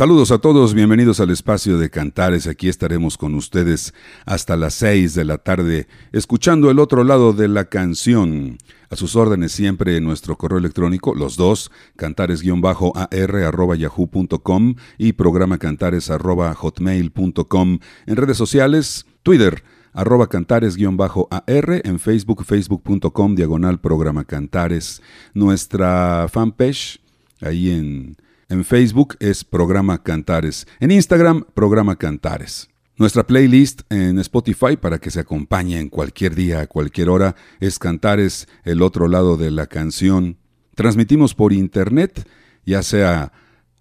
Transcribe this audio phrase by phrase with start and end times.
[0.00, 2.46] Saludos a todos, bienvenidos al espacio de Cantares.
[2.46, 3.92] Aquí estaremos con ustedes
[4.24, 8.56] hasta las 6 de la tarde, escuchando el otro lado de la canción.
[8.88, 17.78] A sus órdenes siempre en nuestro correo electrónico, los dos, cantares-ar.yahoo.com y programa cantares.hotmail.com.
[18.06, 25.02] En redes sociales, Twitter, arroba cantares-ar, en Facebook, facebook.com, diagonal programa cantares.
[25.34, 27.02] Nuestra fanpage,
[27.42, 28.16] ahí en
[28.50, 30.66] en Facebook es Programa Cantares.
[30.80, 32.68] En Instagram, Programa Cantares.
[32.96, 37.78] Nuestra playlist en Spotify para que se acompañe en cualquier día, a cualquier hora, es
[37.78, 40.36] Cantares, el otro lado de la canción.
[40.74, 42.28] Transmitimos por internet,
[42.66, 43.32] ya sea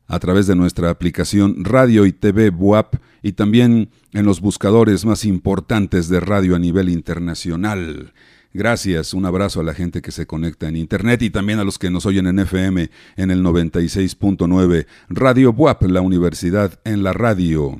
[0.07, 5.25] a través de nuestra aplicación Radio y TV WAP y también en los buscadores más
[5.25, 8.13] importantes de radio a nivel internacional.
[8.51, 11.77] Gracias, un abrazo a la gente que se conecta en Internet y también a los
[11.77, 14.87] que nos oyen en FM en el 96.9.
[15.09, 17.79] Radio Buap, la universidad en la radio.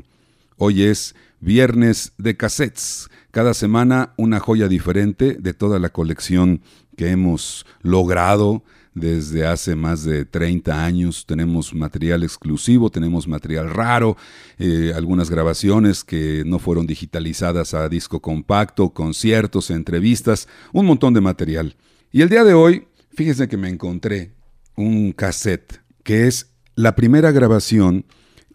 [0.58, 3.10] Hoy es viernes de cassettes.
[3.32, 6.62] Cada semana una joya diferente de toda la colección
[6.98, 8.64] que hemos logrado
[8.96, 11.26] desde hace más de 30 años.
[11.28, 14.18] Tenemos material exclusivo, tenemos material raro,
[14.58, 21.22] eh, algunas grabaciones que no fueron digitalizadas a disco compacto, conciertos, entrevistas, un montón de
[21.22, 21.76] material.
[22.12, 24.34] Y el día de hoy, fíjense que me encontré
[24.76, 28.06] un cassette que es la primera grabación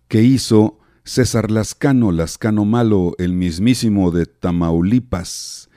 [0.09, 5.69] que hizo César Lascano, Lascano Malo, el mismísimo de Tamaulipas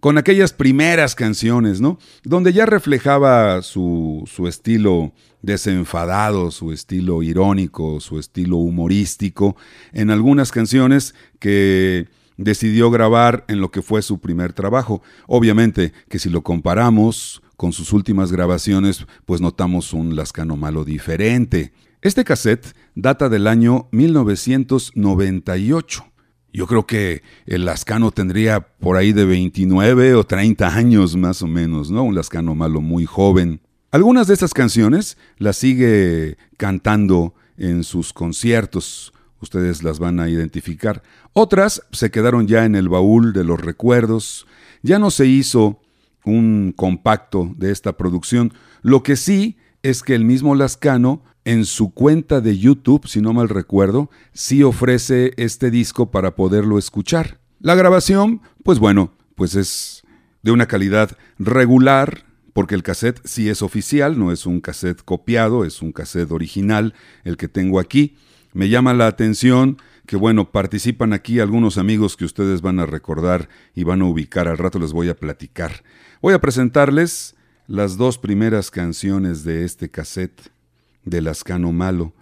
[0.00, 1.98] con aquellas primeras canciones, ¿no?
[2.24, 9.56] Donde ya reflejaba su, su estilo desenfadado, su estilo irónico, su estilo humorístico,
[9.92, 15.02] en algunas canciones que decidió grabar en lo que fue su primer trabajo.
[15.26, 21.72] Obviamente que si lo comparamos con sus últimas grabaciones, pues notamos un Lascano Malo diferente.
[22.02, 26.06] Este cassette data del año 1998.
[26.50, 31.46] Yo creo que el Lascano tendría por ahí de 29 o 30 años más o
[31.46, 32.04] menos, ¿no?
[32.04, 33.60] Un Lascano malo muy joven.
[33.90, 39.12] Algunas de estas canciones las sigue cantando en sus conciertos.
[39.42, 41.02] Ustedes las van a identificar.
[41.34, 44.46] Otras se quedaron ya en el baúl de los recuerdos.
[44.80, 45.82] Ya no se hizo
[46.24, 48.54] un compacto de esta producción.
[48.80, 53.32] Lo que sí es que el mismo Lascano en su cuenta de YouTube, si no
[53.32, 57.40] mal recuerdo, sí ofrece este disco para poderlo escuchar.
[57.60, 60.02] La grabación, pues bueno, pues es
[60.42, 65.64] de una calidad regular, porque el cassette sí es oficial, no es un cassette copiado,
[65.64, 68.16] es un cassette original el que tengo aquí.
[68.52, 73.48] Me llama la atención que bueno, participan aquí algunos amigos que ustedes van a recordar
[73.76, 75.84] y van a ubicar, al rato les voy a platicar.
[76.20, 77.36] Voy a presentarles
[77.68, 80.50] las dos primeras canciones de este cassette
[81.04, 82.12] de Lascano Malo.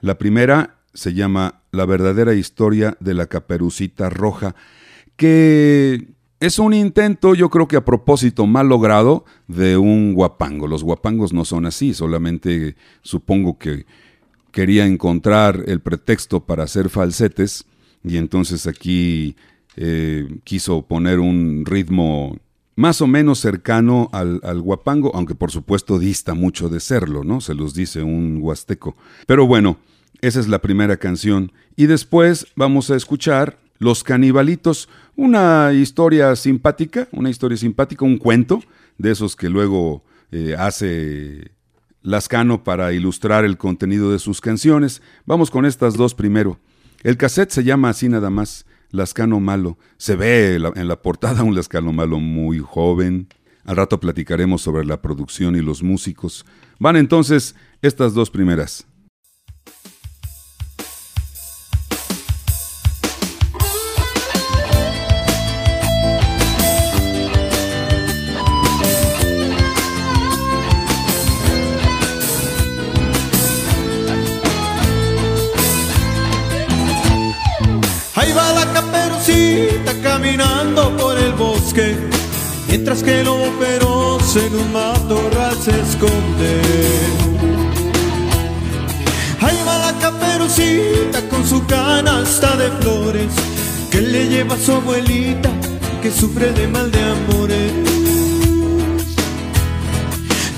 [0.00, 4.54] La primera se llama La verdadera historia de la caperucita roja,
[5.16, 6.08] que
[6.40, 10.68] es un intento, yo creo que a propósito mal logrado, de un guapango.
[10.68, 13.86] Los guapangos no son así, solamente supongo que
[14.52, 17.64] quería encontrar el pretexto para hacer falsetes
[18.04, 19.36] y entonces aquí
[19.76, 22.38] eh, quiso poner un ritmo
[22.78, 27.40] más o menos cercano al, guapango, aunque por supuesto dista mucho de serlo, ¿no?
[27.40, 28.94] Se los dice un huasteco.
[29.26, 29.78] Pero bueno,
[30.20, 31.50] esa es la primera canción.
[31.74, 38.62] Y después vamos a escuchar Los Canibalitos, una historia simpática, una historia simpática, un cuento
[38.96, 41.50] de esos que luego eh, hace
[42.02, 45.02] Lascano para ilustrar el contenido de sus canciones.
[45.26, 46.60] Vamos con estas dos primero.
[47.02, 48.66] El cassette se llama así nada más.
[48.90, 49.78] Lascano Malo.
[49.96, 53.28] Se ve en la portada un Lascano Malo muy joven.
[53.64, 56.46] Al rato platicaremos sobre la producción y los músicos.
[56.78, 58.86] Van entonces estas dos primeras.
[80.18, 81.96] Caminando por el bosque,
[82.66, 86.60] mientras que lobo feroz en un matorral se esconde.
[89.40, 93.32] Ahí va la Rosita con su canasta de flores
[93.90, 95.50] que le lleva a su abuelita
[96.02, 97.72] que sufre de mal de amores.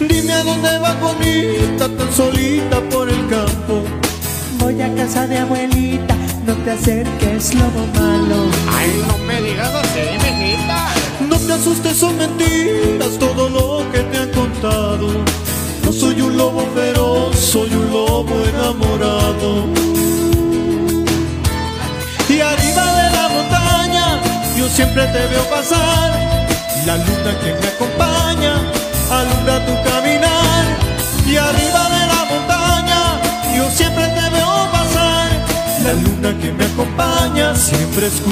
[0.08, 3.82] Dime a dónde va bonita tan solita por el campo.
[4.58, 6.16] Voy a casa de abuelita,
[6.46, 8.46] no te acerques, lobo malo.
[8.76, 10.88] Ay, no me digas así, mijita.
[11.28, 15.08] No te asustes, son mentiras todo lo que te han contado.
[15.84, 19.66] No soy un lobo feroz, soy un lobo enamorado.
[22.28, 24.20] Y arriba de la montaña
[24.56, 26.10] yo siempre te veo pasar.
[26.86, 28.54] La luna que me acompaña
[29.10, 30.64] alumbra tu caminar.
[31.26, 33.20] Y arriba de la montaña
[33.56, 34.29] yo siempre te veo pasar.
[35.90, 38.22] La luna que me acompaña siempre escucha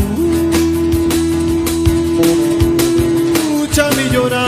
[3.97, 4.47] mi llorar.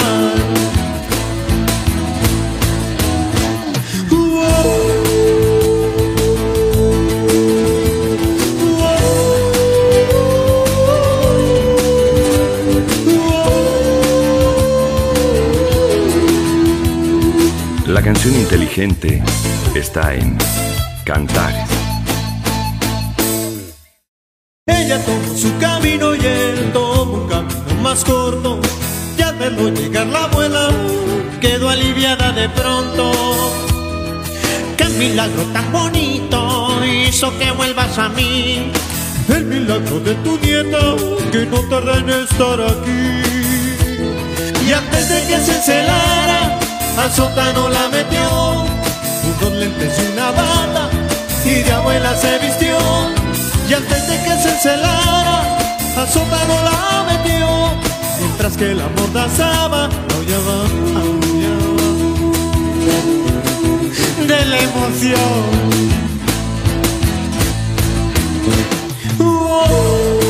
[17.89, 19.21] La canción inteligente
[19.75, 20.39] está en
[21.05, 21.70] Cantares.
[27.91, 28.61] Más corto.
[29.17, 30.69] Ya verlo llegar la abuela
[31.41, 33.11] quedó aliviada de pronto.
[34.77, 36.39] Qué milagro tan bonito
[36.85, 38.71] hizo que vuelvas a mí.
[39.29, 40.83] El milagro de tu nieta
[41.33, 43.03] que no tarda en estar aquí.
[44.67, 46.61] Y antes de que se encelara,
[46.97, 48.29] al sótano la metió.
[49.31, 50.91] Unos lentes y una bata
[51.45, 52.77] y de abuela se vistió.
[53.69, 55.60] Y antes de que se encelara,
[55.97, 57.47] al sótano la metió.
[58.21, 60.65] Mientras que la mordazaba, aullaba,
[61.01, 61.81] aullaba.
[64.27, 65.61] De la emoción.
[69.19, 70.30] Llegó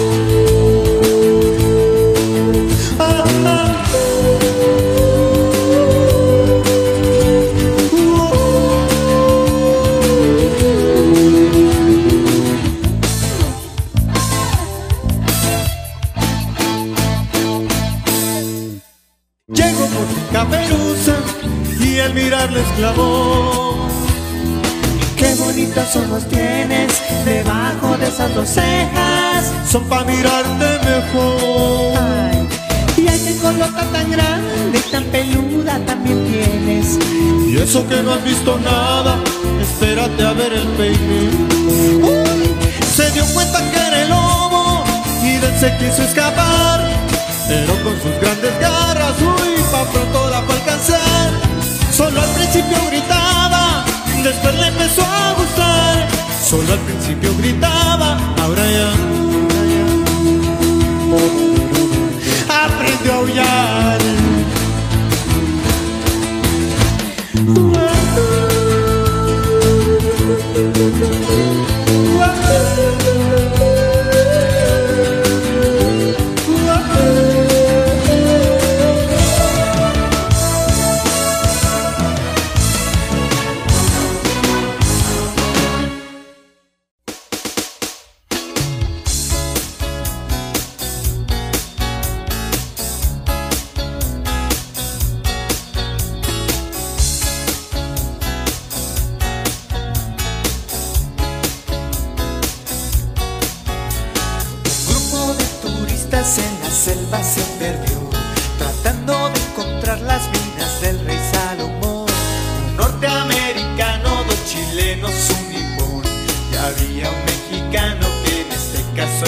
[22.81, 23.89] mirarle exclamó
[25.17, 26.93] Qué bonitos ojos tienes
[27.25, 29.53] debajo de esas dos cejas.
[29.71, 32.49] Son pa' mirarte mejor Ay,
[32.97, 36.99] y qué colota tan grande y tan peluda también tienes.
[37.47, 39.17] Y eso que no has visto nada
[39.61, 41.31] Espérate a ver el peine
[42.01, 42.55] Uy,
[42.95, 44.85] Se dio cuenta que era el lobo
[45.23, 46.81] Y de él se quiso escapar
[47.49, 51.00] Pero con sus grandes garras Uy, pa' pronto la fue alcanzar
[52.61, 53.85] principio gritaba
[54.23, 56.09] Después le empezó a gustar.
[56.43, 58.91] Solo al principio gritaba Ahora ya,
[62.65, 64.40] Aprendió a aullar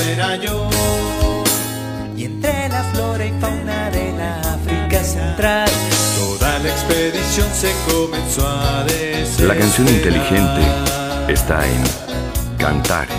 [0.08, 0.68] era yo.
[2.16, 5.68] Y entre la flora y fauna de la África Central,
[6.18, 9.56] toda la expedición se comenzó a desesperar.
[9.56, 10.62] La canción inteligente
[11.28, 11.82] está en
[12.58, 13.16] Cantares.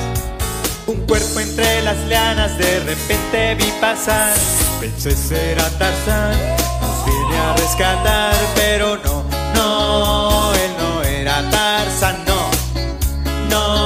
[0.87, 4.33] Un cuerpo entre las lianas de repente vi pasar.
[4.79, 6.37] Pensé será Tarzán,
[6.81, 9.23] nos viene a rescatar, pero no,
[9.55, 12.51] no, él no era Tarzán, no,
[13.49, 13.82] no,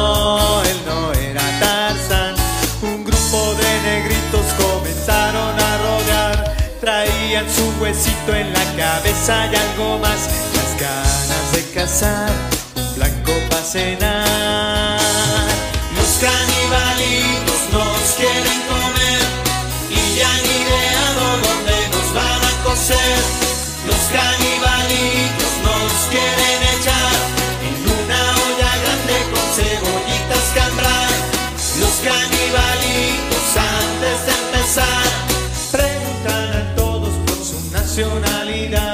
[7.57, 10.29] su huesito en la cabeza y algo más.
[10.57, 12.31] Las ganas de cazar,
[12.95, 14.99] blanco para cenar.
[15.97, 19.21] Los canibalitos nos quieren comer
[19.89, 23.19] y ya han ideado dónde nos van a coser.
[23.89, 27.15] Los canibalitos nos quieren echar
[27.67, 31.09] en una olla grande con cebollitas cambrar.
[31.81, 35.26] Los canibalitos antes de empezar.
[37.99, 38.86] Oye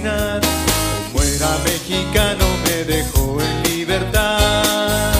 [0.00, 5.12] como era mexicano me dejó en libertad.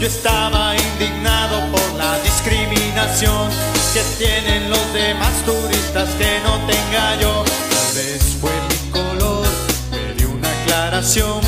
[0.00, 3.50] Yo estaba indignado por la discriminación
[3.94, 7.44] que tienen los demás turistas que no tenga yo.
[7.44, 9.46] Tal vez fue mi color,
[9.92, 11.40] me dio una aclaración,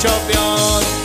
[0.00, 0.99] champion.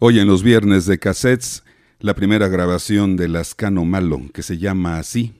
[0.00, 1.64] Hoy en los viernes de cassettes,
[1.98, 5.34] la primera grabación de Lascano Malo, que se llama así,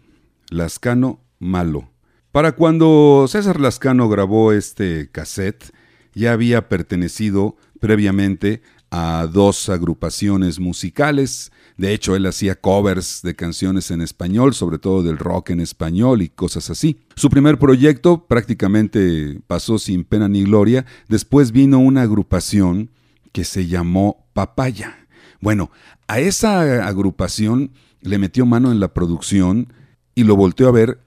[0.50, 1.92] Lascano Malo.
[2.32, 5.72] Para cuando César Lascano grabó este cassette,
[6.12, 8.60] ya había pertenecido previamente
[8.90, 11.52] a dos agrupaciones musicales.
[11.76, 16.20] De hecho, él hacía covers de canciones en español, sobre todo del rock en español
[16.20, 16.98] y cosas así.
[17.14, 20.84] Su primer proyecto prácticamente pasó sin pena ni gloria.
[21.06, 22.90] Después vino una agrupación
[23.32, 25.06] que se llamó Papaya.
[25.40, 25.70] Bueno,
[26.06, 29.72] a esa agrupación le metió mano en la producción
[30.14, 31.00] y lo volteó a ver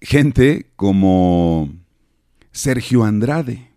[0.00, 1.70] gente como
[2.52, 3.70] Sergio Andrade.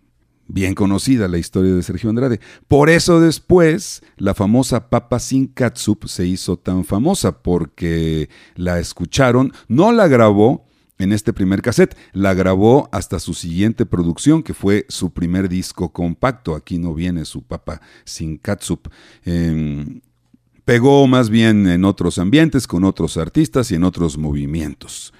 [0.48, 2.40] Bien conocida la historia de Sergio Andrade.
[2.68, 9.54] Por eso después la famosa Papa sin Catsup se hizo tan famosa porque la escucharon,
[9.68, 10.66] no la grabó
[11.00, 15.92] en este primer cassette, la grabó hasta su siguiente producción que fue su primer disco
[15.92, 16.56] compacto.
[16.56, 18.88] Aquí no viene su Papa sin Catsup.
[19.26, 20.02] Em,
[20.66, 25.14] pegó más bien en otros ambientes, con otros artistas y en otros movimientos.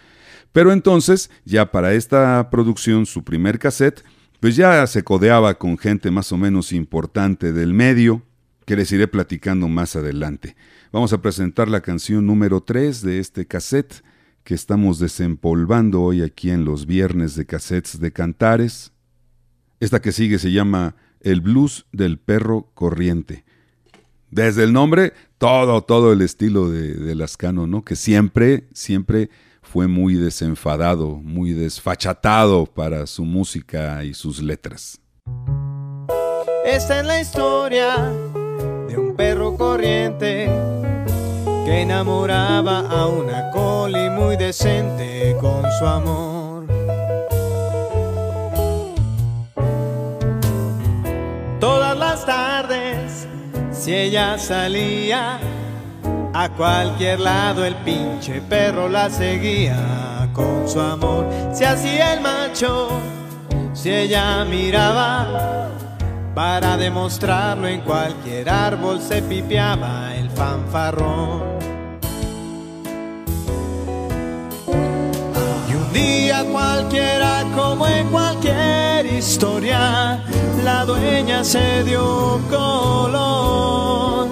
[0.52, 4.04] Pero entonces, ya para esta producción, su primer cassette,
[4.40, 8.22] pues ya se codeaba con gente más o menos importante del medio,
[8.66, 10.56] que les iré platicando más adelante.
[10.92, 14.04] Vamos a presentar la canción número 3 de este cassette
[14.44, 18.92] que estamos desempolvando hoy aquí en los viernes de cassettes de Cantares.
[19.80, 23.46] Esta que sigue se llama El blues del perro corriente.
[24.30, 27.84] Desde el nombre, todo, todo el estilo de, de Lascano, ¿no?
[27.84, 29.30] Que siempre, siempre
[29.62, 35.00] fue muy desenfadado, muy desfachatado para su música y sus letras.
[36.66, 37.98] Esta es la historia
[38.88, 40.50] de un perro corriente
[41.66, 46.66] que enamoraba a una coli muy decente con su amor.
[51.60, 53.28] Todas las tardes,
[53.72, 55.40] si ella salía
[56.34, 61.26] a cualquier lado, el pinche perro la seguía con su amor.
[61.54, 62.90] Se hacía el macho,
[63.74, 65.70] si ella miraba
[66.34, 71.44] para demostrarlo en cualquier árbol se pipeaba el fanfarrón.
[75.70, 80.24] Y un día cualquiera, como en cualquier historia,
[80.64, 84.28] la dueña se dio color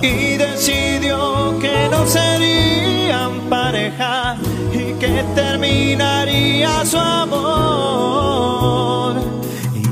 [0.00, 4.36] y decidió que no serían pareja
[4.72, 8.57] y que terminaría su amor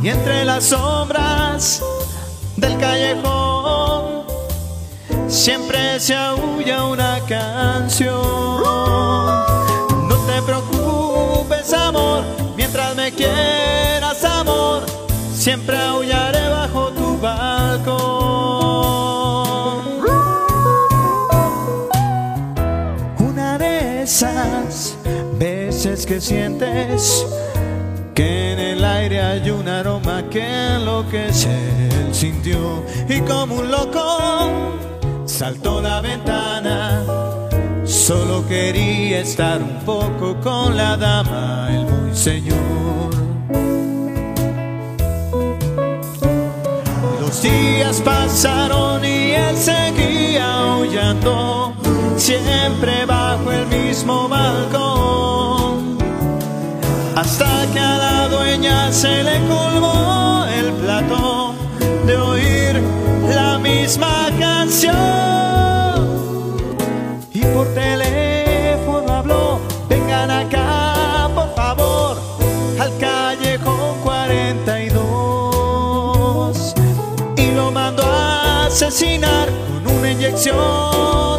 [0.07, 1.83] y entre las sombras
[2.57, 4.23] del callejón
[5.27, 8.63] siempre se aúlla una canción.
[10.09, 12.23] No te preocupes, amor,
[12.57, 14.85] mientras me quieras, amor,
[15.35, 17.97] siempre aullaré bajo tu balcón.
[23.19, 24.95] Una de esas
[25.37, 27.27] veces que sientes
[28.17, 31.51] que en el aire hay un aroma que enloquece.
[31.51, 34.51] Él sintió y como un loco
[35.27, 37.05] saltó la ventana.
[37.85, 43.11] Solo quería estar un poco con la dama, el muy señor.
[47.21, 51.75] Los días pasaron y él seguía aullando,
[52.17, 55.36] siempre bajo el mismo balcón.
[57.27, 61.57] Hasta que a la dueña se le colmó el plato
[62.07, 62.81] de oír
[63.29, 64.95] la misma canción.
[67.33, 72.17] Y por teléfono habló, vengan acá, por favor,
[72.79, 76.75] al callejón 42.
[77.37, 81.36] Y lo mandó a asesinar con una inyección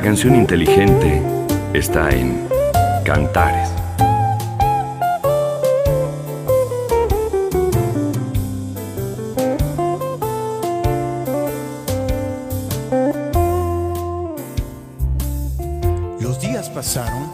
[0.00, 1.22] La canción inteligente
[1.74, 2.48] está en
[3.04, 3.68] Cantares.
[16.18, 17.30] Los días pasaron,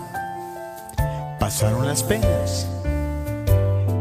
[1.38, 2.66] pasaron las penas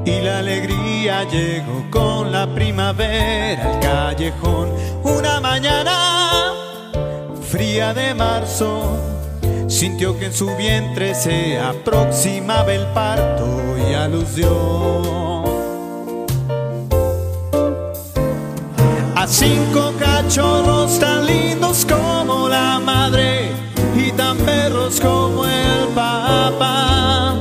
[0.05, 4.71] y la alegría llegó con la primavera al callejón.
[7.75, 8.97] Fría de marzo
[9.67, 13.45] sintió que en su vientre se aproximaba el parto
[13.77, 15.43] y a luz dio.
[19.13, 23.51] A cinco cachorros tan lindos como la madre
[23.93, 27.35] y tan perros como el papá.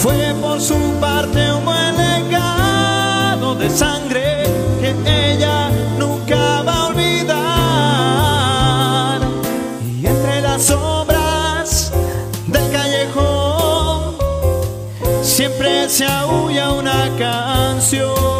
[0.00, 4.05] Fue por su parte un buen legado de sangre
[17.16, 18.35] canción.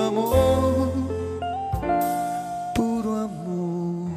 [0.00, 0.92] Amor,
[2.74, 4.10] puro amor.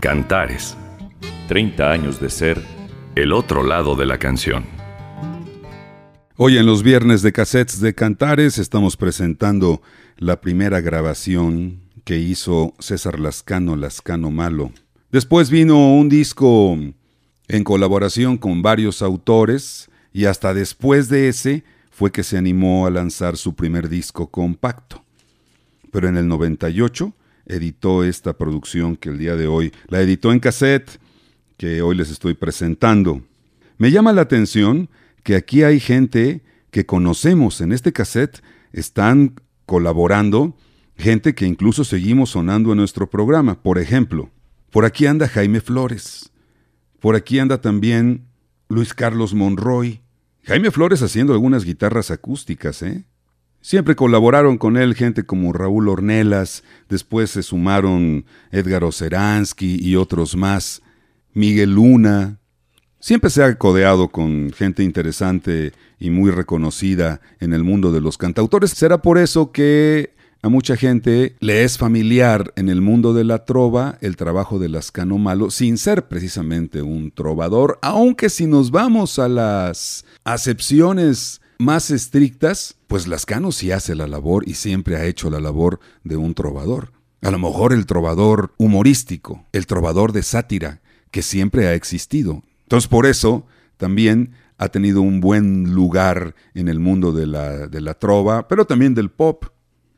[0.00, 0.76] Cantares.
[1.48, 2.62] 30 años de ser
[3.16, 4.64] el otro lado de la canción.
[6.36, 9.82] Hoy en los viernes de cassettes de Cantares estamos presentando
[10.16, 14.72] la primera grabación que hizo César Lascano, Lascano Malo.
[15.10, 16.78] Después vino un disco
[17.50, 22.90] en colaboración con varios autores y hasta después de ese fue que se animó a
[22.90, 25.04] lanzar su primer disco compacto.
[25.90, 27.12] Pero en el 98
[27.46, 31.00] editó esta producción que el día de hoy la editó en cassette
[31.56, 33.20] que hoy les estoy presentando.
[33.78, 34.88] Me llama la atención
[35.24, 39.34] que aquí hay gente que conocemos en este cassette, están
[39.66, 40.56] colaborando,
[40.96, 43.60] gente que incluso seguimos sonando en nuestro programa.
[43.60, 44.30] Por ejemplo,
[44.70, 46.30] por aquí anda Jaime Flores,
[47.00, 48.26] por aquí anda también
[48.68, 50.00] Luis Carlos Monroy.
[50.44, 53.04] Jaime Flores haciendo algunas guitarras acústicas, ¿eh?
[53.62, 60.34] Siempre colaboraron con él gente como Raúl Ornelas, después se sumaron Edgar Oceransky y otros
[60.34, 60.80] más,
[61.34, 62.38] Miguel Luna.
[63.00, 68.16] Siempre se ha codeado con gente interesante y muy reconocida en el mundo de los
[68.16, 68.70] cantautores.
[68.70, 73.44] Será por eso que a mucha gente le es familiar en el mundo de la
[73.44, 79.18] trova el trabajo de Lascano Malo, sin ser precisamente un trovador, aunque si nos vamos
[79.18, 85.28] a las acepciones más estrictas, pues Lascano sí hace la labor y siempre ha hecho
[85.28, 86.92] la labor de un trovador.
[87.20, 92.42] A lo mejor el trovador humorístico, el trovador de sátira, que siempre ha existido.
[92.62, 97.80] Entonces por eso también ha tenido un buen lugar en el mundo de la, de
[97.82, 99.44] la trova, pero también del pop,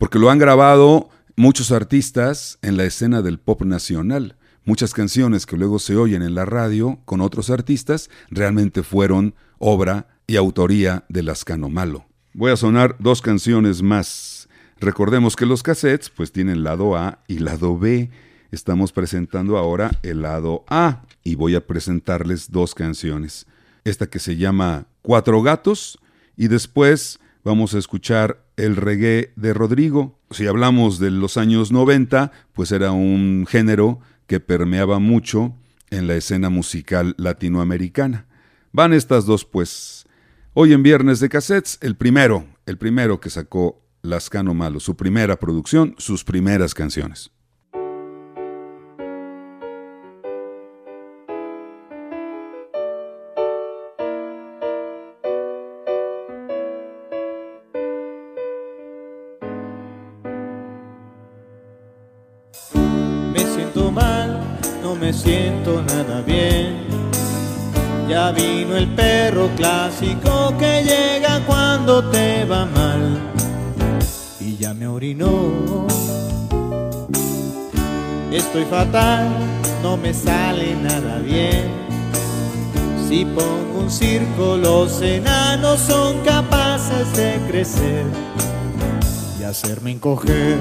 [0.02, 4.34] porque lo han grabado muchos artistas en la escena del pop nacional.
[4.64, 10.08] Muchas canciones que luego se oyen en la radio con otros artistas realmente fueron obra
[10.26, 12.04] y autoría de Lascano Malo.
[12.34, 14.48] Voy a sonar dos canciones más.
[14.80, 18.10] Recordemos que los cassettes pues tienen lado A y lado B.
[18.50, 23.46] estamos presentando ahora el lado A y voy a presentarles dos canciones.
[23.84, 25.96] Esta que se llama Cuatro Gatos
[26.36, 30.18] y después vamos a escuchar el reggae de Rodrigo.
[30.30, 35.54] Si hablamos de los años 90, pues era un género que permeaba mucho
[35.90, 38.26] en la escena musical latinoamericana.
[38.72, 40.06] Van estas dos pues.
[40.54, 45.38] Hoy en Viernes de Cassettes, el primero, el primero que sacó Lascano Malo, su primera
[45.38, 47.30] producción, sus primeras canciones.
[65.12, 66.86] Siento nada bien.
[68.08, 73.18] Ya vino el perro clásico que llega cuando te va mal.
[74.40, 75.86] Y ya me orinó.
[78.30, 79.28] Estoy fatal,
[79.82, 81.70] no me sale nada bien.
[83.08, 88.06] Si pongo un circo, los enanos son capaces de crecer
[89.38, 90.56] y hacerme encoger.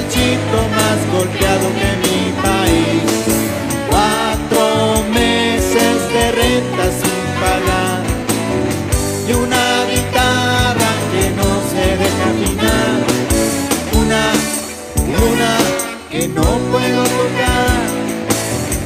[0.00, 3.02] Más golpeado que mi país.
[3.88, 8.02] Cuatro meses de renta sin pagar
[9.28, 12.96] y una guitarra que no se deja afinar.
[13.94, 14.24] Una
[15.16, 15.52] luna
[16.10, 17.84] que no puedo tocar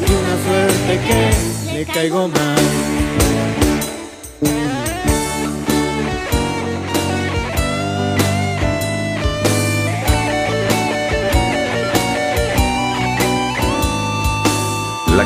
[0.03, 2.88] y una suerte que le caigo mal.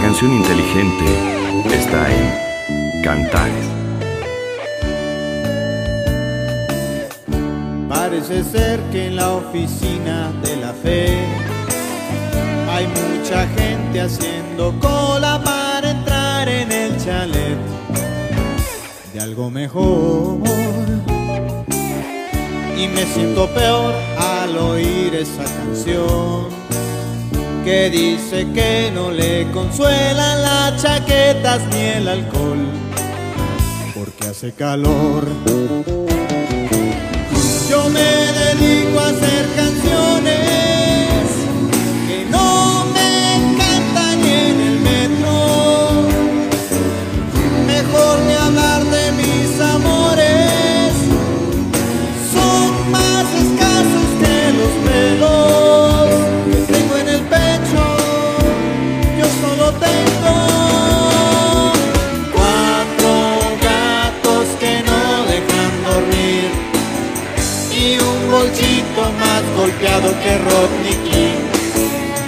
[0.03, 1.05] Canción inteligente
[1.73, 3.67] está en Cantares.
[7.89, 11.25] Parece ser que en la oficina de la fe
[12.69, 17.59] hay mucha gente haciendo cola para entrar en el chalet
[19.15, 20.41] de algo mejor.
[22.77, 26.62] Y me siento peor al oír esa canción
[27.65, 32.67] que dice que no le consuelan las chaquetas ni el alcohol
[33.95, 35.25] porque hace calor.
[37.71, 39.72] Yo me dedico a hacer canciones
[70.01, 71.45] que Rodney King.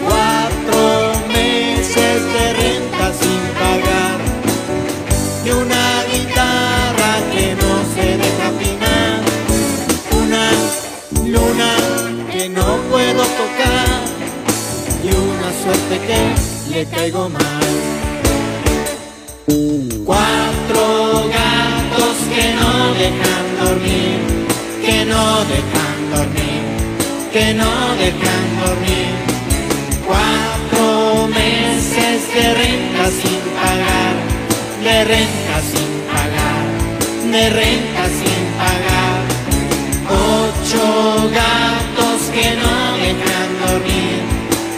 [0.05, 4.19] Cuatro meses de renta sin pagar
[5.47, 9.21] y una guitarra que no se deja afinar.
[10.23, 10.51] Una
[11.27, 11.73] luna
[12.31, 14.03] que no puedo tocar
[15.03, 17.94] y una suerte que le caigo mal.
[33.05, 34.15] Renta sin pagar,
[34.83, 36.67] de renta sin pagar,
[37.33, 39.21] de renta sin pagar.
[40.09, 44.23] Ocho gatos que no dejan dormir,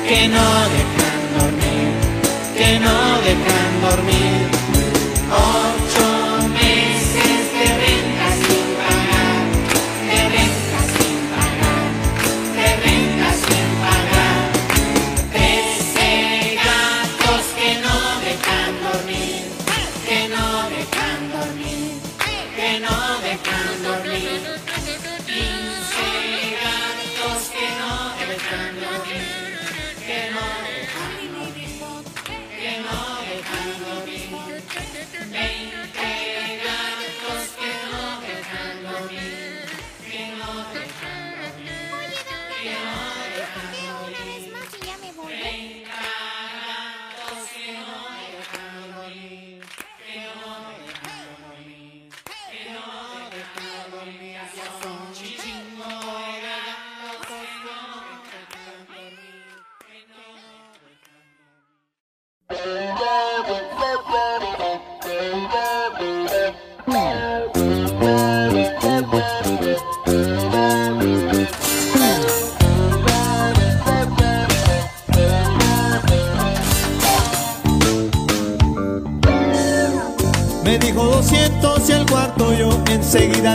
[0.08, 0.65] que no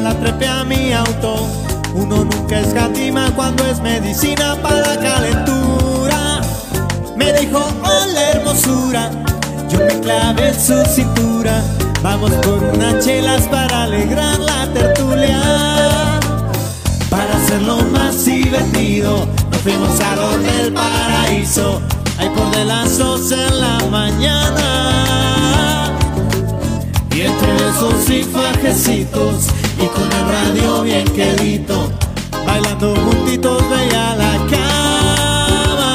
[0.01, 1.47] la trepé a mi auto.
[1.93, 6.41] Uno nunca escatima cuando es medicina para la calentura.
[7.15, 9.11] Me dijo, hola hermosura,
[9.69, 11.61] yo me clavé su cintura.
[12.01, 16.19] Vamos por unas chelas para alegrar la tertulia.
[17.09, 21.81] Para hacerlo más divertido, nos fuimos a los del paraíso.
[22.17, 25.91] Ahí por de las 12 en la mañana.
[27.13, 29.47] Y entre besos y fajecitos
[30.32, 31.91] radio bien quedito,
[32.46, 35.91] bailando juntitos veía la cama.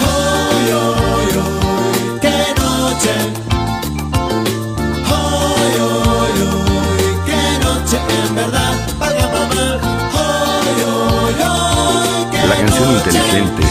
[0.00, 3.14] Hoy, hoy, hoy, qué noche.
[5.12, 9.66] Hoy, hoy, hoy, qué noche en verdad, vaya mamá.
[10.14, 13.10] Hoy, hoy, hoy, qué La canción noche.
[13.10, 13.62] inteligente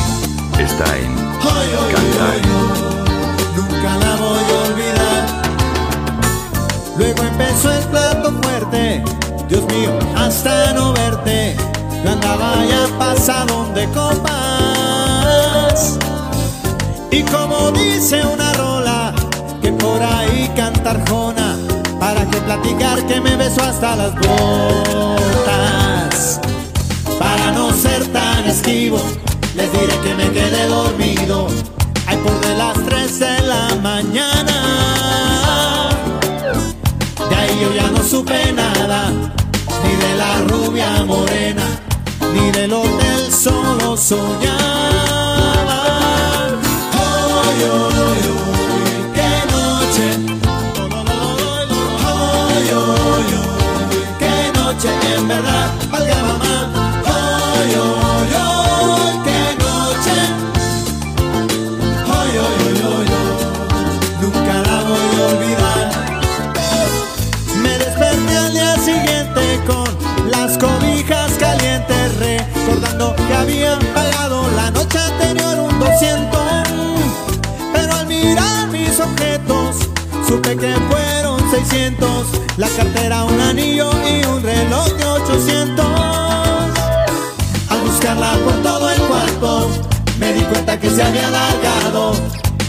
[12.57, 15.97] Yo andaba ya pasadón de copas.
[17.11, 19.13] Y como dice una rola,
[19.61, 21.57] que por ahí cantar jona,
[21.99, 24.41] para que platicar que me beso hasta las botas.
[27.19, 28.99] Para no ser tan esquivo,
[29.55, 31.47] les diré que me quedé dormido.
[32.07, 35.89] Hay por de las 3 de la mañana.
[37.29, 41.63] De ahí yo ya no supe nada, ni de la rubia morena,
[42.33, 44.57] ni del hotel solo soñaba.
[46.99, 50.07] Hoy, hoy, hoy, qué noche.
[52.05, 56.55] Hoy, hoy, hoy, qué noche en verdad, valga mamá.
[57.05, 58.06] Hoy, hoy,
[75.99, 76.39] 200.
[77.73, 79.77] Pero al mirar mis objetos,
[80.27, 82.27] supe que fueron 600.
[82.57, 85.85] La cartera, un anillo y un reloj de 800.
[87.69, 89.69] Al buscarla por todo el cuarto,
[90.19, 92.13] me di cuenta que se había alargado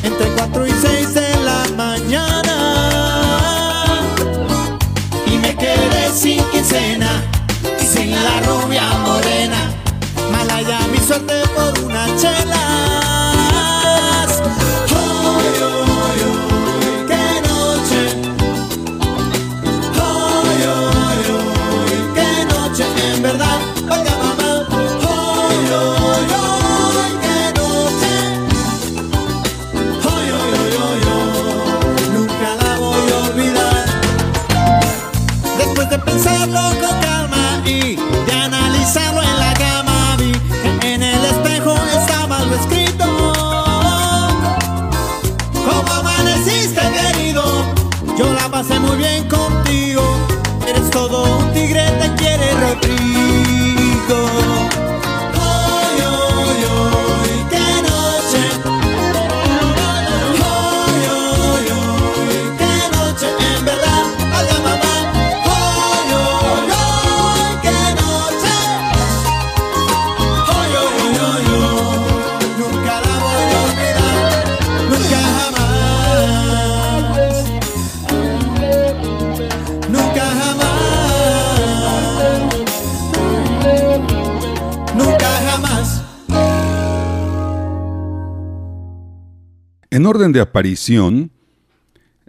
[0.02, 2.54] entre 4 y 6 de la mañana
[5.26, 7.22] y me quedé sin quincena
[7.78, 9.70] y sin la rubia morena.
[10.32, 13.17] Malaya mi suerte por unas chelas.
[90.08, 91.30] Orden de aparición,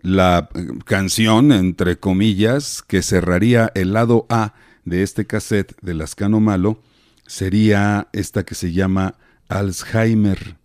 [0.01, 6.41] la eh, canción, entre comillas, que cerraría el lado A de este cassette de Lascano
[6.41, 6.81] Malo,
[7.25, 9.15] sería esta que se llama
[9.47, 10.57] Alzheimer,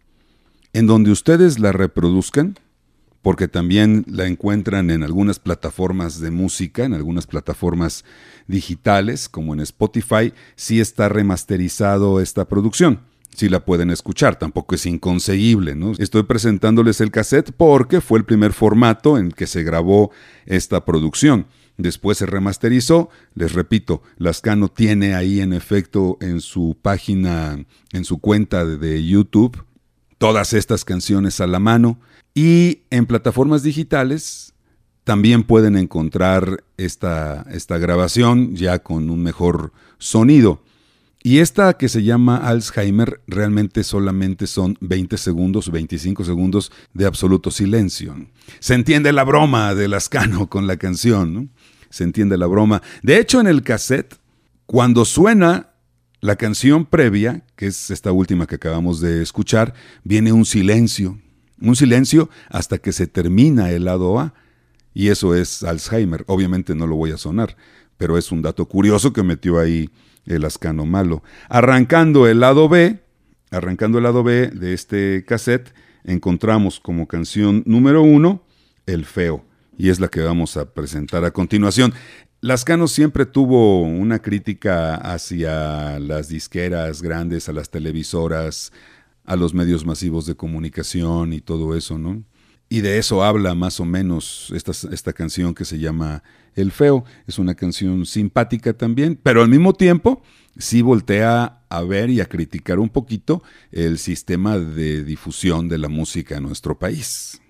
[0.72, 2.58] en donde ustedes la reproduzcan,
[3.22, 8.04] porque también la encuentran en algunas plataformas de música, en algunas plataformas
[8.48, 13.00] digitales, como en Spotify, sí está remasterizado esta producción.
[13.34, 15.76] Sí la pueden escuchar, tampoco es inconseguible.
[15.98, 20.12] Estoy presentándoles el cassette porque fue el primer formato en que se grabó
[20.46, 21.46] esta producción.
[21.76, 27.58] Después se remasterizó, les repito, Lascano tiene ahí en efecto en su página,
[27.92, 29.64] en su cuenta de YouTube,
[30.18, 31.98] todas estas canciones a la mano
[32.32, 34.54] y en plataformas digitales
[35.02, 40.62] también pueden encontrar esta, esta grabación ya con un mejor sonido.
[41.26, 47.50] Y esta que se llama Alzheimer realmente solamente son 20 segundos, 25 segundos de absoluto
[47.50, 48.14] silencio.
[48.60, 51.48] Se entiende la broma de Lascano con la canción, ¿no?
[51.88, 52.82] Se entiende la broma.
[53.02, 54.16] De hecho, en el cassette,
[54.66, 55.70] cuando suena
[56.20, 61.18] la canción previa, que es esta última que acabamos de escuchar, viene un silencio.
[61.58, 64.34] Un silencio hasta que se termina el lado A.
[64.92, 66.22] Y eso es Alzheimer.
[66.26, 67.56] Obviamente no lo voy a sonar,
[67.96, 69.88] pero es un dato curioso que metió ahí
[70.26, 71.22] el ascano malo.
[71.48, 73.00] Arrancando el lado B,
[73.50, 78.44] arrancando el lado B de este cassette, encontramos como canción número uno
[78.86, 79.44] El Feo,
[79.76, 81.92] y es la que vamos a presentar a continuación.
[82.40, 88.70] Lascano siempre tuvo una crítica hacia las disqueras grandes, a las televisoras,
[89.24, 92.22] a los medios masivos de comunicación y todo eso, ¿no?
[92.68, 96.22] Y de eso habla más o menos esta, esta canción que se llama
[96.54, 97.04] El Feo.
[97.26, 100.22] Es una canción simpática también, pero al mismo tiempo
[100.56, 105.88] sí voltea a ver y a criticar un poquito el sistema de difusión de la
[105.88, 107.40] música en nuestro país.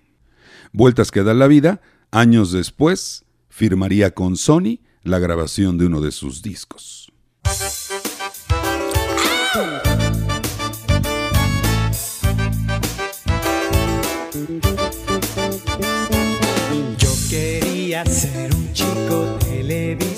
[0.73, 6.11] Vueltas que da la vida, años después, firmaría con Sony la grabación de uno de
[6.11, 7.13] sus discos.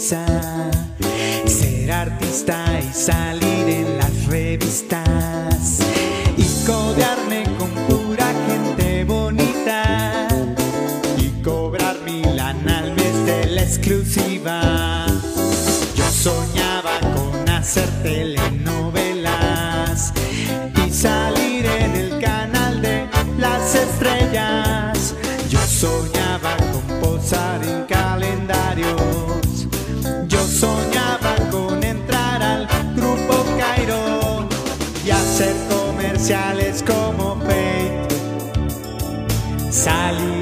[0.09, 5.81] Ser artista y salir en las revistas
[6.37, 10.29] y codearme con pura gente bonita
[11.19, 12.55] y cobrar mil al
[12.95, 15.07] mes de la exclusiva.
[15.97, 19.33] Yo soñaba con hacer telenovelas
[20.87, 25.17] y salir en el canal de las estrellas.
[25.51, 26.26] Yo soñaba
[36.83, 38.09] como Fate.
[39.71, 40.36] Salir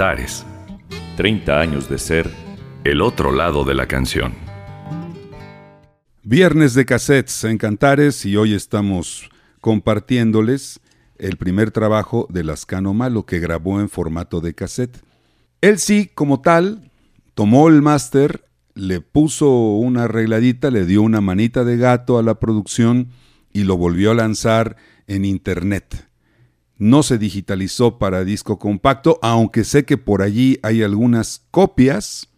[0.00, 0.46] Cantares.
[1.18, 2.30] 30 años de ser
[2.84, 4.32] el otro lado de la canción.
[6.22, 9.28] Viernes de cassettes en Cantares y hoy estamos
[9.60, 10.80] compartiéndoles
[11.18, 15.02] el primer trabajo de Lascano Malo que grabó en formato de cassette.
[15.60, 16.90] Él sí, como tal,
[17.34, 22.40] tomó el máster, le puso una arregladita, le dio una manita de gato a la
[22.40, 23.10] producción
[23.52, 24.76] y lo volvió a lanzar
[25.06, 26.09] en internet.
[26.80, 32.28] No se digitalizó para disco compacto, aunque sé que por allí hay algunas copias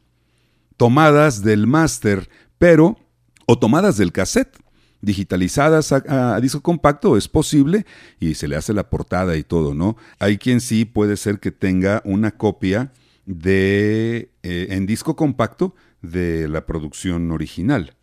[0.76, 2.28] tomadas del máster,
[2.58, 2.98] pero
[3.46, 4.58] o tomadas del cassette
[5.00, 7.86] digitalizadas a, disco compacto es posible
[8.18, 9.96] y se le hace la portada y todo, ¿no?
[10.18, 12.92] Hay quien sí puede ser que tenga una copia
[13.26, 17.94] de eh, en disco compacto de la producción original.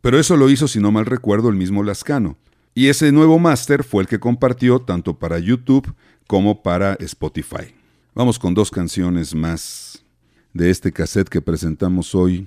[0.00, 2.36] Pero eso lo hizo, si no mal recuerdo, el mismo Lascano.
[2.78, 5.92] Y ese nuevo máster fue el que compartió tanto para YouTube
[6.28, 7.74] como para Spotify.
[8.14, 10.04] Vamos con dos canciones más
[10.52, 12.46] de este cassette que presentamos hoy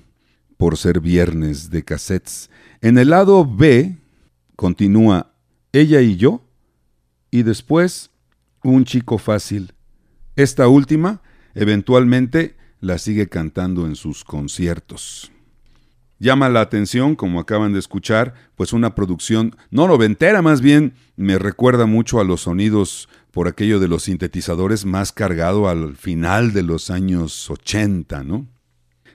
[0.56, 2.50] por ser viernes de cassettes.
[2.80, 3.98] En el lado B
[4.56, 5.34] continúa
[5.74, 6.42] Ella y yo
[7.30, 8.10] y después
[8.64, 9.74] Un chico fácil.
[10.38, 11.22] Esta última
[11.56, 15.31] eventualmente la sigue cantando en sus conciertos.
[16.22, 21.40] Llama la atención, como acaban de escuchar, pues una producción no noventera, más bien me
[21.40, 26.62] recuerda mucho a los sonidos por aquello de los sintetizadores más cargado al final de
[26.62, 28.46] los años 80, ¿no?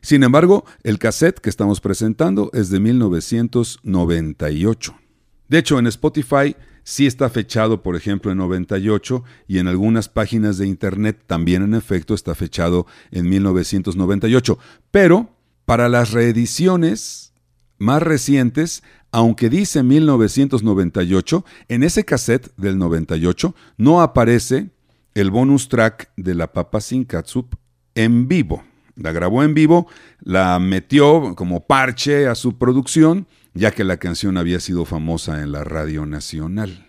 [0.00, 4.98] Sin embargo, el cassette que estamos presentando es de 1998.
[5.46, 10.59] De hecho, en Spotify sí está fechado, por ejemplo, en 98 y en algunas páginas
[10.59, 14.59] de internet también en efecto está fechado en 1998.
[14.90, 15.36] Pero
[15.66, 17.34] para las reediciones
[17.78, 24.70] más recientes, aunque dice 1998, en ese cassette del 98 no aparece
[25.14, 27.56] el bonus track de la Papa Sin Katsup
[27.94, 28.64] en vivo.
[28.94, 29.88] La grabó en vivo,
[30.20, 35.52] la metió como parche a su producción, ya que la canción había sido famosa en
[35.52, 36.86] la radio nacional.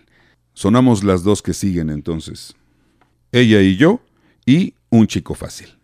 [0.54, 2.54] Sonamos las dos que siguen entonces.
[3.32, 4.00] Ella y yo
[4.46, 5.77] y Un chico fácil.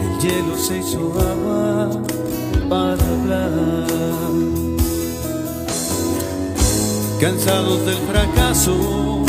[0.00, 1.90] El hielo se hizo agua
[2.68, 4.30] para hablar.
[7.20, 9.24] Cansados del fracaso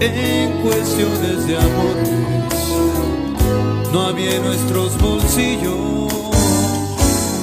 [0.00, 2.10] en cuestiones de amores,
[3.92, 6.12] no había nuestros bolsillos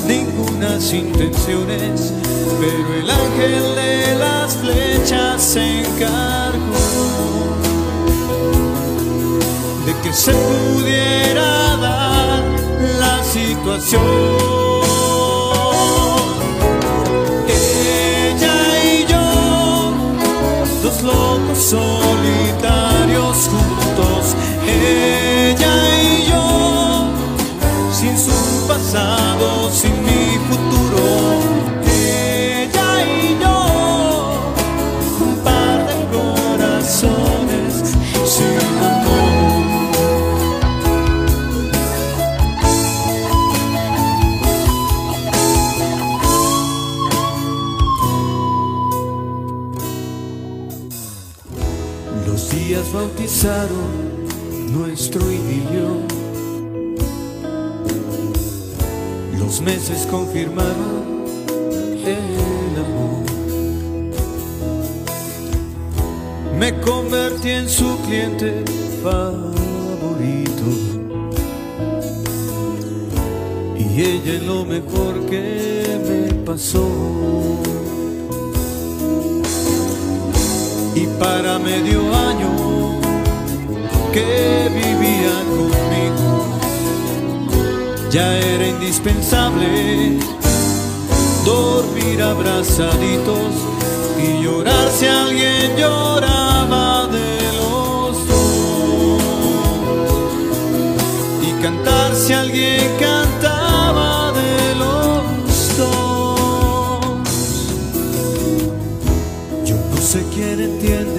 [0.07, 2.13] ningunas intenciones,
[2.59, 7.52] pero el ángel de las flechas se encargó
[10.03, 12.43] que se pudiera dar
[12.99, 14.01] la situación.
[17.47, 19.93] Ella y yo,
[20.83, 24.35] dos locos solitarios juntos,
[24.67, 25.22] ella
[54.71, 55.99] nuestro idilio.
[59.37, 61.25] Los meses confirmaron
[62.05, 63.25] el amor.
[66.57, 68.63] Me convertí en su cliente
[69.03, 70.63] favorito.
[73.77, 76.87] Y ella es lo mejor que me pasó.
[80.95, 82.72] Y para medio año
[84.13, 86.59] que vivía conmigo.
[88.11, 90.19] Ya era indispensable
[91.43, 93.53] dormir abrazaditos
[94.23, 99.21] y llorar si alguien lloraba de los dos.
[101.41, 107.17] Y cantar si alguien cantaba de los dos.
[109.65, 111.12] Yo no sé quién entiende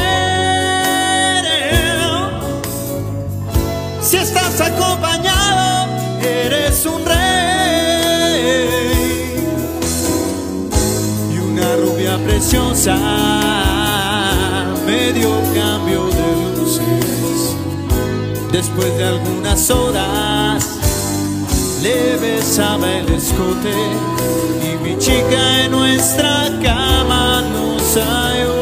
[4.01, 5.87] Si estás acompañado,
[6.21, 7.17] eres un rey.
[11.33, 12.95] Y una rubia preciosa
[14.85, 17.55] me dio cambio de luces.
[18.53, 20.74] Después de algunas horas
[21.85, 23.75] le besaba el escote
[24.65, 28.55] y mi chica en nuestra cama nos halló.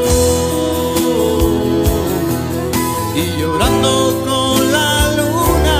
[3.16, 3.92] Y llorando
[4.28, 5.80] con la luna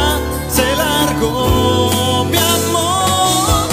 [0.58, 3.68] se largó mi amor.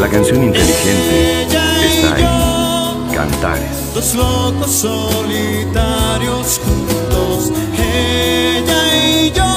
[0.00, 3.76] La canción inteligente está en Cantares.
[3.94, 9.50] Dos locos solitarios juntos, ella y yo,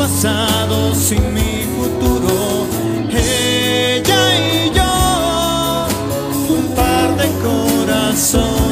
[0.00, 2.66] pasado, sin mi futuro,
[3.10, 5.86] ella y yo,
[6.56, 8.69] un par de corazones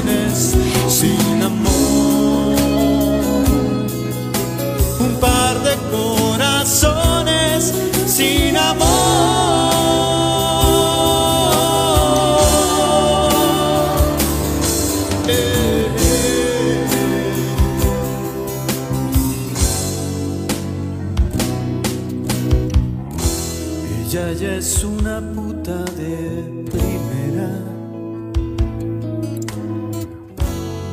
[24.58, 27.50] es una puta de primera.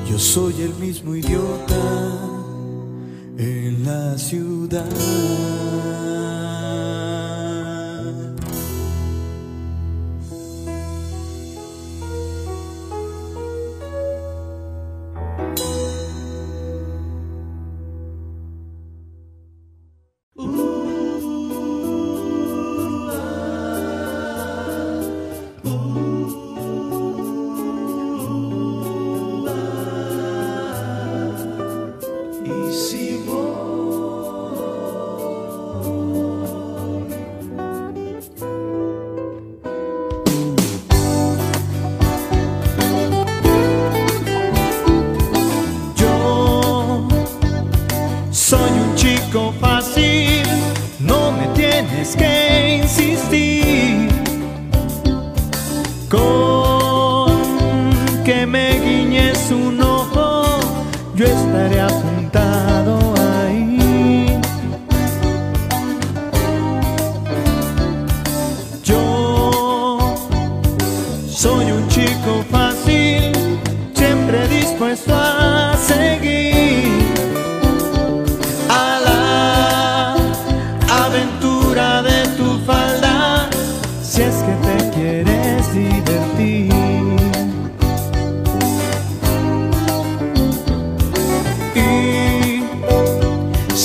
[0.08, 1.76] Yo soy el mismo idiota
[3.40, 5.45] en la ciudad.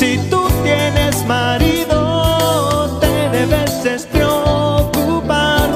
[0.01, 5.69] Si tú tienes marido, te debes despreocupar.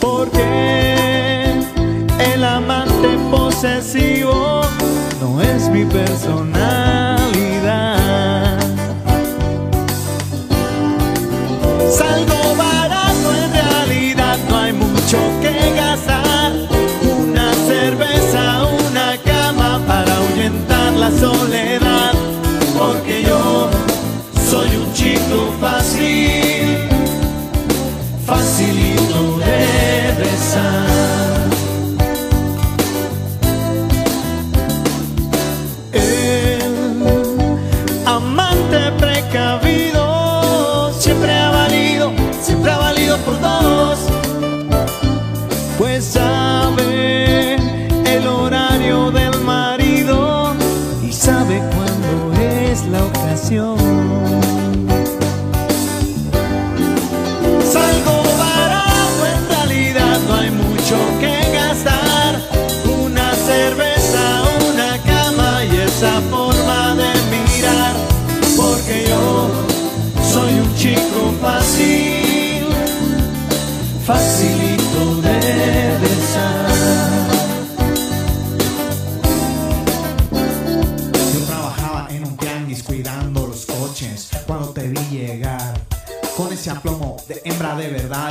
[0.00, 1.50] Porque
[2.32, 4.62] el amante posesivo
[5.20, 6.41] no es mi personalidad.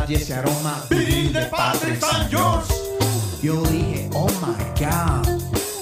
[0.07, 2.71] y ese aroma de Padre San George.
[3.41, 5.27] Yo dije, oh my god,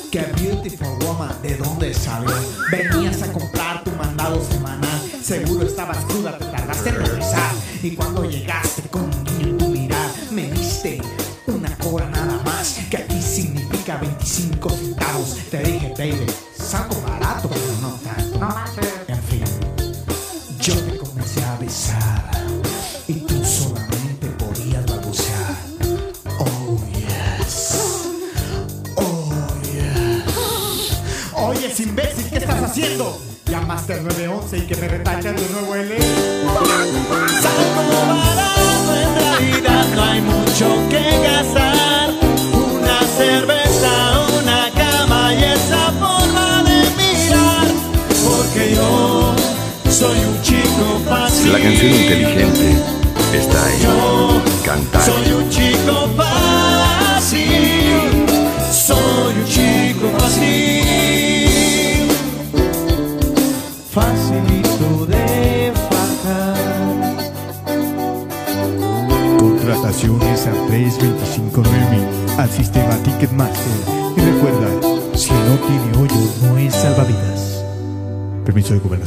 [0.10, 2.32] qué beautiful woman, ¿de dónde salió?
[2.72, 7.52] Venías a comprar tu mandado semanal, seguro estabas cruda, te tardaste en regresar.
[7.84, 11.02] Y cuando llegaste con un en tu mirar, me diste
[11.48, 14.70] una cora nada más, que aquí significa 25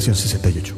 [0.02, 0.76] Permiso de gobernación 68.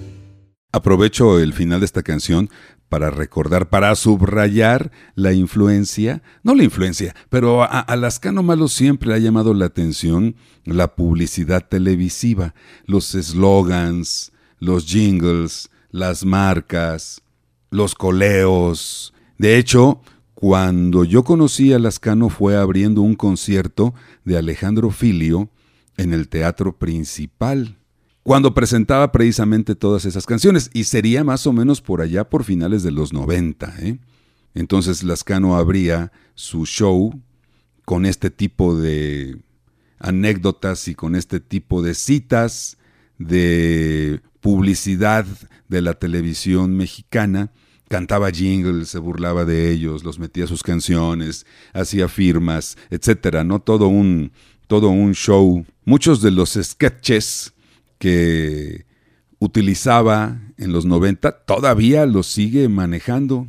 [0.72, 2.50] Aprovecho el final de esta canción
[2.90, 9.14] para recordar, para subrayar la influencia, no la influencia, pero a, a Lascano Malo siempre
[9.14, 12.54] ha llamado la atención la publicidad televisiva,
[12.84, 17.22] los eslogans, los jingles, las marcas,
[17.70, 19.14] los coleos.
[19.38, 20.02] De hecho,
[20.34, 23.94] cuando yo conocí a Lascano fue abriendo un concierto
[24.24, 25.48] de Alejandro Filio
[25.96, 27.78] en el Teatro Principal
[28.24, 32.82] cuando presentaba precisamente todas esas canciones, y sería más o menos por allá por finales
[32.82, 33.74] de los 90.
[33.80, 33.98] ¿eh?
[34.54, 37.20] Entonces Lascano abría su show
[37.84, 39.36] con este tipo de
[39.98, 42.78] anécdotas y con este tipo de citas
[43.18, 45.26] de publicidad
[45.68, 47.52] de la televisión mexicana.
[47.88, 51.44] Cantaba jingles, se burlaba de ellos, los metía sus canciones,
[51.74, 53.60] hacía firmas, etcétera, ¿no?
[53.60, 54.32] Todo un,
[54.66, 55.66] todo un show.
[55.84, 57.53] Muchos de los sketches
[58.04, 58.84] que
[59.38, 63.48] utilizaba en los 90 todavía los sigue manejando.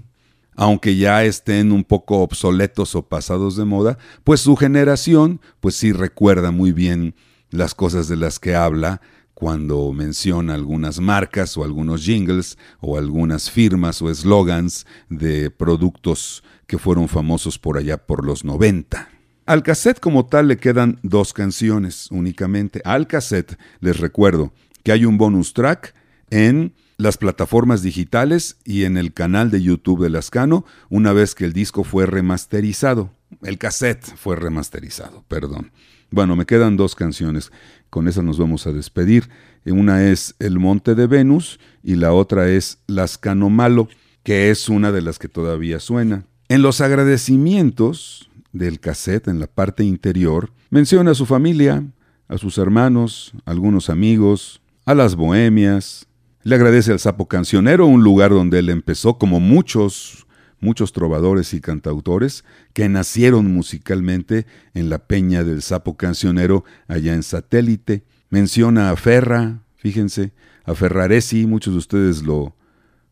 [0.55, 5.91] Aunque ya estén un poco obsoletos o pasados de moda, pues su generación pues sí
[5.91, 7.15] recuerda muy bien
[7.49, 9.01] las cosas de las que habla
[9.33, 16.77] cuando menciona algunas marcas o algunos jingles o algunas firmas o eslogans de productos que
[16.77, 19.14] fueron famosos por allá por los 90.
[19.45, 22.81] Al cassette como tal le quedan dos canciones únicamente.
[22.83, 25.93] Al cassette les recuerdo que hay un bonus track
[26.31, 31.45] en las plataformas digitales y en el canal de YouTube de Lascano una vez que
[31.45, 33.11] el disco fue remasterizado.
[33.43, 35.71] El cassette fue remasterizado, perdón.
[36.09, 37.51] Bueno, me quedan dos canciones.
[37.91, 39.29] Con esas nos vamos a despedir.
[39.65, 43.89] Una es El Monte de Venus y la otra es Lascano Malo,
[44.23, 46.25] que es una de las que todavía suena.
[46.47, 51.83] En los agradecimientos del cassette, en la parte interior, menciona a su familia,
[52.27, 56.07] a sus hermanos, a algunos amigos, a las bohemias.
[56.43, 60.25] Le agradece al Sapo Cancionero, un lugar donde él empezó, como muchos,
[60.59, 67.23] muchos trovadores y cantautores que nacieron musicalmente en la Peña del Sapo Cancionero, allá en
[67.23, 68.05] Satélite.
[68.29, 70.31] Menciona a Ferra, fíjense,
[70.63, 72.55] a Ferraresi, muchos de ustedes lo,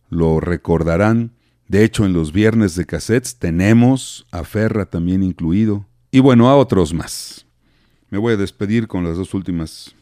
[0.09, 1.31] lo recordarán.
[1.73, 5.87] De hecho, en los viernes de cassettes tenemos a Ferra también incluido.
[6.11, 7.47] Y bueno, a otros más.
[8.11, 9.95] Me voy a despedir con las dos últimas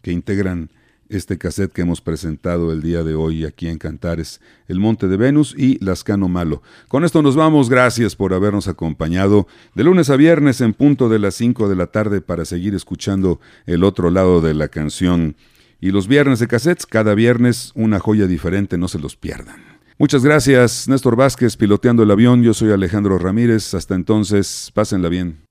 [0.00, 0.70] que integran
[1.10, 5.18] este cassette que hemos presentado el día de hoy aquí en Cantares, El Monte de
[5.18, 6.62] Venus y Lascano Malo.
[6.88, 11.18] Con esto nos vamos, gracias por habernos acompañado de lunes a viernes en punto de
[11.18, 15.36] las 5 de la tarde para seguir escuchando el otro lado de la canción.
[15.78, 19.77] Y los viernes de cassettes, cada viernes una joya diferente, no se los pierdan.
[20.00, 22.40] Muchas gracias, Néstor Vázquez, piloteando el avión.
[22.44, 23.74] Yo soy Alejandro Ramírez.
[23.74, 25.42] Hasta entonces, pásenla bien.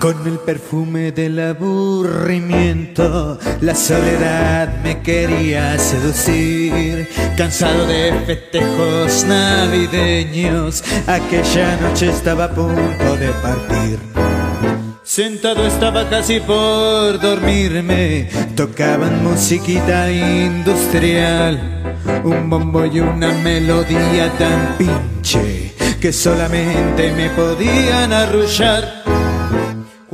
[0.00, 0.24] Con
[1.12, 7.08] del aburrimiento, la soledad me quería seducir.
[7.36, 13.98] Cansado de festejos navideños, aquella noche estaba a punto de partir.
[15.02, 25.74] Sentado estaba casi por dormirme, tocaban musiquita industrial, un bombo y una melodía tan pinche
[26.00, 29.03] que solamente me podían arrullar.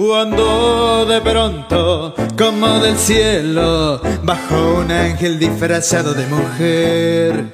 [0.00, 7.44] Cuando de pronto, como del cielo, bajó un ángel disfrazado de mujer.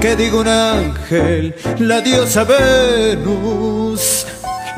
[0.00, 1.54] ¿Qué digo un ángel?
[1.78, 4.26] La diosa Venus.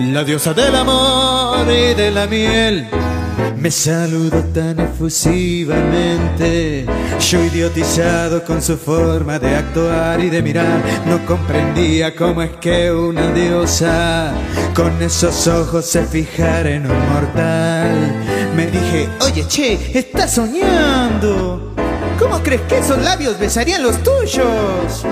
[0.01, 2.89] la diosa del amor y de la miel.
[3.57, 6.85] Me saludó tan efusivamente,
[7.19, 12.93] yo idiotizado con su forma de actuar y de mirar, no comprendía cómo es que
[12.93, 14.35] una diosa
[14.75, 17.95] con esos ojos se fijara en un mortal.
[18.55, 21.75] Me dije, oye che, estás soñando.
[22.19, 25.05] ¿Cómo crees que esos labios besarían los tuyos?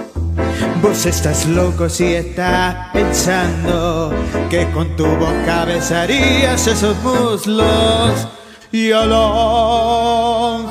[0.83, 4.13] Vos estás loco si estás pensando
[4.51, 8.27] que con tu boca besarías esos muslos.
[8.73, 9.13] Y al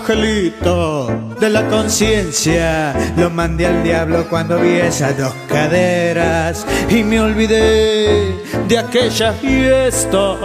[0.01, 1.07] angelito
[1.39, 8.35] de la conciencia lo mandé al diablo cuando vi esas dos caderas y me olvidé
[8.67, 10.35] de aquella fiesta.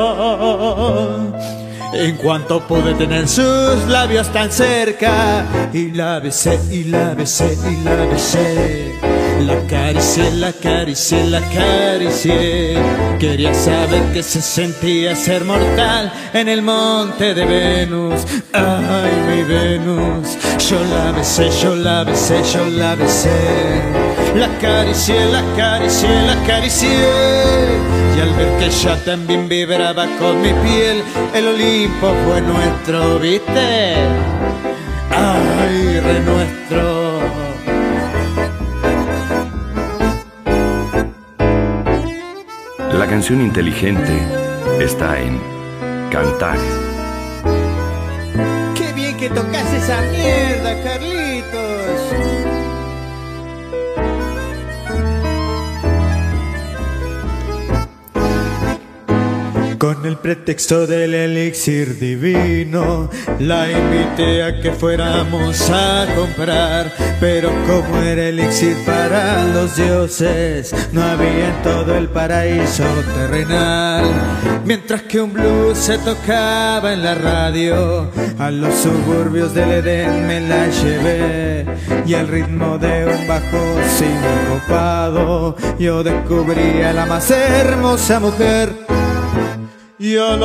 [1.93, 7.83] En cuanto pude tener sus labios tan cerca y la besé y la besé y
[7.83, 9.16] la besé.
[9.45, 12.77] La acaricié, la acaricié, la acaricié.
[13.19, 18.23] Quería saber qué se sentía ser mortal en el monte de Venus.
[18.53, 20.37] Ay, mi Venus.
[20.69, 23.83] Yo la besé, yo la besé, yo la besé.
[24.35, 26.89] La acaricié, la acaricié, la acaricié.
[28.17, 31.03] Y al ver que ella también vibraba con mi piel,
[31.35, 33.95] el Olimpo fue nuestro, ¿viste?
[35.11, 37.46] Ay, re nuestro.
[43.07, 44.19] La canción inteligente
[44.81, 45.41] está en
[46.11, 46.61] Cantares.
[48.75, 51.26] Qué bien que tocas esa mierda, Carlitos.
[59.79, 66.93] Con el pretexto del elixir divino, la invité a que fuéramos a comprar.
[67.21, 74.05] Pero como era elixir para los dioses, no había en todo el paraíso terrenal.
[74.65, 80.41] Mientras que un blues se tocaba en la radio, a los suburbios del Edén me
[80.41, 81.67] la llevé.
[82.07, 88.86] Y al ritmo de un bajo sincopado, yo descubrí a la más hermosa mujer.
[89.99, 90.43] Y al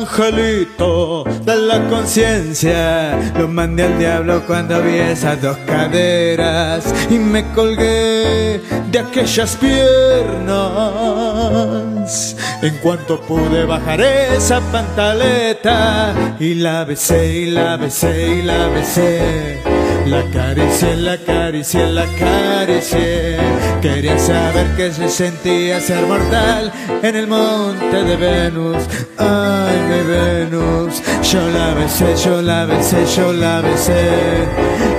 [0.00, 7.44] angelito de la conciencia lo mandé al diablo cuando vi esas dos caderas y me
[7.54, 8.60] colgué
[8.92, 10.46] de aquellas piernas.
[12.62, 19.73] En cuanto pude bajar esa pantaleta y la besé y la besé y la besé.
[20.06, 23.38] La acaricié, la acaricié, la acaricié.
[23.80, 26.70] Quería saber qué se sentía ser mortal
[27.02, 28.82] en el monte de Venus.
[29.16, 31.02] Ay, mi Venus.
[31.22, 34.10] Yo la besé, yo la besé, yo la besé.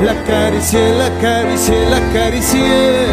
[0.03, 3.05] La acaricié, la acaricié, la acaricié.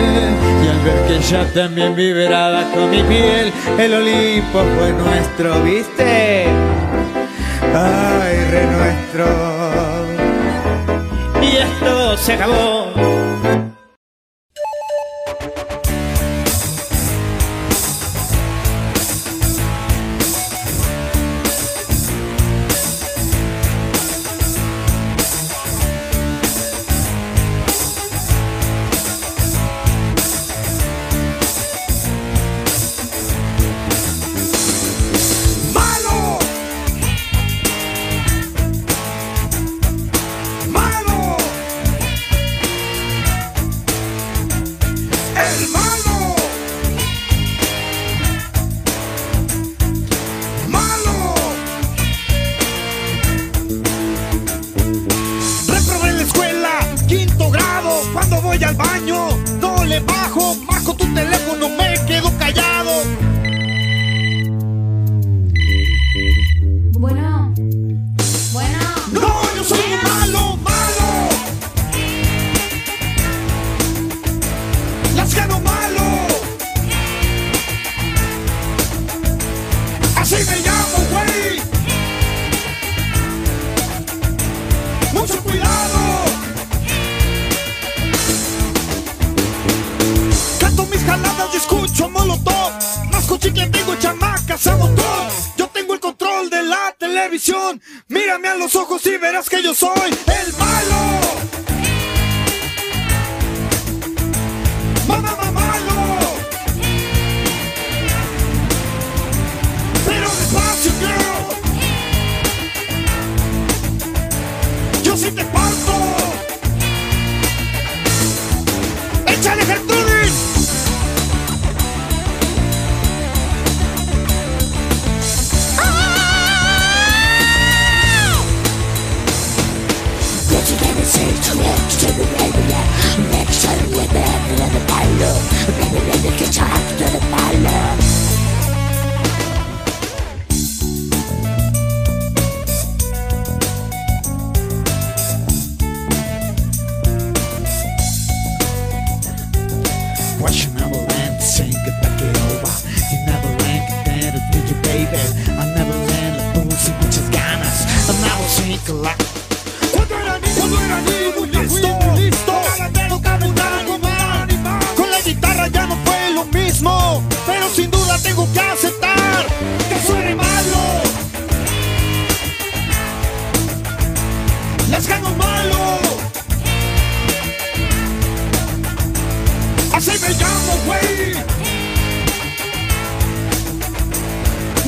[0.65, 6.47] Y al ver que ella también vibraba con mi piel, el Olimpo fue nuestro, ¿viste?
[7.75, 9.52] Ay, re nuestro.
[12.17, 13.32] Se acabó.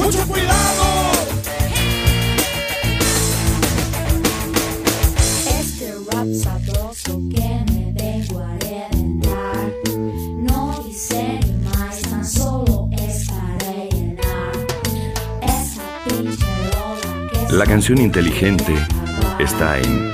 [0.05, 0.85] Mucho cuidado.
[5.49, 9.73] Este rap sabroso que me vengo a reventar
[10.41, 14.53] No dice ni más, tan solo es para rellenar
[15.43, 18.75] Esa pinche rola que La canción inteligente
[19.39, 20.13] está en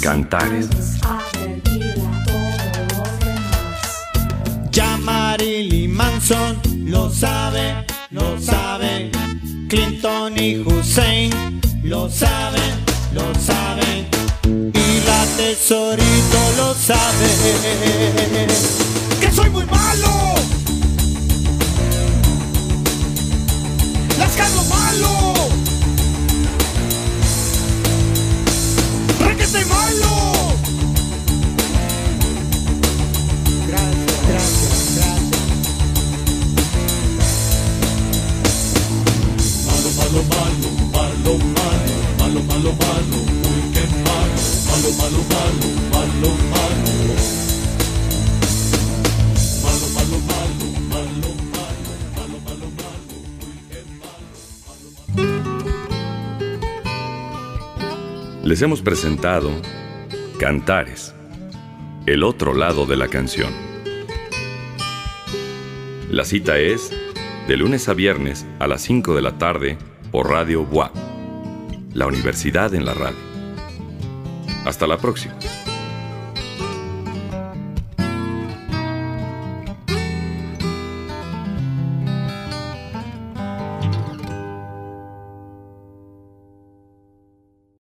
[0.00, 0.68] Cantares.
[5.06, 7.85] Marilyn Manson lo sabe.
[9.68, 14.06] Clinton y Hussein lo saben, lo saben.
[14.44, 17.26] Y la tesorito lo sabe.
[19.20, 20.34] que soy muy malo.
[24.18, 25.34] Las gano malo.
[29.18, 30.35] Requete malo.
[58.46, 59.50] Les hemos presentado
[60.38, 61.14] Cantares,
[62.06, 63.52] el otro lado de la canción.
[66.10, 66.90] La cita es
[67.48, 69.76] de lunes a viernes a las 5 de la tarde
[70.16, 70.90] por Radio Bois,
[71.92, 73.18] la universidad en la radio.
[74.64, 75.34] Hasta la próxima.